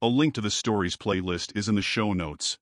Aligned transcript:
A 0.00 0.06
link 0.06 0.34
to 0.34 0.40
the 0.40 0.48
stories 0.48 0.96
playlist 0.96 1.56
is 1.56 1.68
in 1.68 1.74
the 1.74 1.82
show 1.82 2.12
notes. 2.12 2.56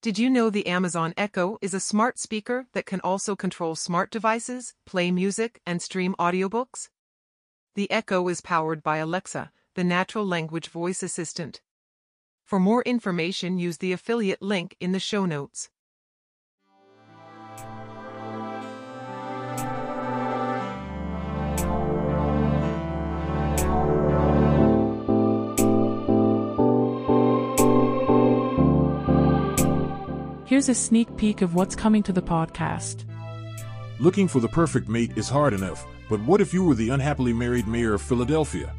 Did 0.00 0.16
you 0.16 0.30
know 0.30 0.48
the 0.48 0.68
Amazon 0.68 1.12
Echo 1.16 1.58
is 1.60 1.74
a 1.74 1.80
smart 1.80 2.20
speaker 2.20 2.66
that 2.72 2.86
can 2.86 3.00
also 3.00 3.34
control 3.34 3.74
smart 3.74 4.12
devices, 4.12 4.74
play 4.86 5.10
music, 5.10 5.60
and 5.66 5.82
stream 5.82 6.14
audiobooks? 6.20 6.88
The 7.74 7.90
Echo 7.90 8.28
is 8.28 8.40
powered 8.40 8.84
by 8.84 8.98
Alexa, 8.98 9.50
the 9.74 9.82
natural 9.82 10.24
language 10.24 10.68
voice 10.68 11.02
assistant. 11.02 11.60
For 12.44 12.60
more 12.60 12.84
information, 12.84 13.58
use 13.58 13.78
the 13.78 13.90
affiliate 13.90 14.40
link 14.40 14.76
in 14.78 14.92
the 14.92 15.00
show 15.00 15.26
notes. 15.26 15.68
Here's 30.52 30.68
a 30.68 30.74
sneak 30.74 31.16
peek 31.16 31.40
of 31.40 31.54
what's 31.54 31.74
coming 31.74 32.02
to 32.02 32.12
the 32.12 32.20
podcast. 32.20 33.06
Looking 33.98 34.28
for 34.28 34.40
the 34.40 34.50
perfect 34.50 34.86
mate 34.86 35.16
is 35.16 35.26
hard 35.26 35.54
enough, 35.54 35.86
but 36.10 36.20
what 36.24 36.42
if 36.42 36.52
you 36.52 36.62
were 36.62 36.74
the 36.74 36.90
unhappily 36.90 37.32
married 37.32 37.66
mayor 37.66 37.94
of 37.94 38.02
Philadelphia? 38.02 38.74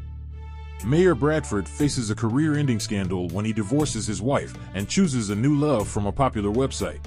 Mayor 0.86 1.16
Bradford 1.16 1.68
faces 1.68 2.10
a 2.10 2.14
career 2.14 2.54
ending 2.54 2.78
scandal 2.78 3.28
when 3.30 3.44
he 3.44 3.52
divorces 3.52 4.06
his 4.06 4.22
wife 4.22 4.54
and 4.74 4.88
chooses 4.88 5.30
a 5.30 5.34
new 5.34 5.56
love 5.56 5.88
from 5.88 6.06
a 6.06 6.12
popular 6.12 6.48
website. 6.48 7.04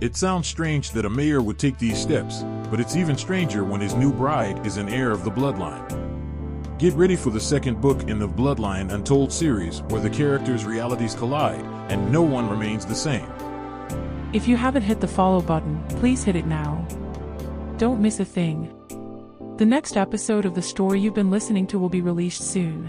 It 0.00 0.16
sounds 0.16 0.46
strange 0.48 0.92
that 0.92 1.04
a 1.04 1.10
mayor 1.10 1.42
would 1.42 1.58
take 1.58 1.76
these 1.76 1.98
steps, 1.98 2.42
but 2.70 2.80
it's 2.80 2.96
even 2.96 3.18
stranger 3.18 3.64
when 3.64 3.82
his 3.82 3.92
new 3.92 4.14
bride 4.14 4.66
is 4.66 4.78
an 4.78 4.88
heir 4.88 5.10
of 5.10 5.24
the 5.24 5.30
bloodline. 5.30 5.86
Get 6.78 6.94
ready 6.94 7.16
for 7.16 7.28
the 7.28 7.38
second 7.38 7.82
book 7.82 8.04
in 8.04 8.18
the 8.18 8.28
Bloodline 8.28 8.94
Untold 8.94 9.30
series 9.30 9.82
where 9.90 10.00
the 10.00 10.08
characters' 10.08 10.64
realities 10.64 11.14
collide 11.14 11.66
and 11.90 12.10
no 12.10 12.22
one 12.22 12.48
remains 12.48 12.86
the 12.86 12.94
same. 12.94 13.28
If 14.34 14.48
you 14.48 14.56
haven't 14.56 14.82
hit 14.82 15.00
the 15.00 15.06
follow 15.06 15.40
button, 15.40 15.80
please 16.00 16.24
hit 16.24 16.34
it 16.34 16.44
now. 16.44 16.84
Don't 17.78 18.02
miss 18.02 18.18
a 18.18 18.24
thing. 18.24 18.68
The 19.58 19.64
next 19.64 19.96
episode 19.96 20.44
of 20.44 20.56
the 20.56 20.60
story 20.60 20.98
you've 20.98 21.14
been 21.14 21.30
listening 21.30 21.68
to 21.68 21.78
will 21.78 21.88
be 21.88 22.00
released 22.00 22.42
soon. 22.42 22.88